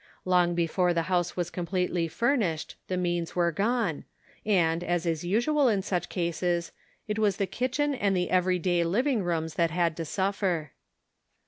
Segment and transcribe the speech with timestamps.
[0.25, 4.05] Long before the house was completely furnished the means were gone,
[4.43, 6.71] and, as is usual in such cases,
[7.07, 10.71] it was the kitchen and the every day living rooms that had to suffer.